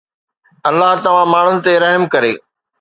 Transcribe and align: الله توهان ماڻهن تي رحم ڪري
الله 0.69 0.89
توهان 1.05 1.29
ماڻهن 1.35 1.63
تي 1.69 1.79
رحم 1.87 2.11
ڪري 2.13 2.35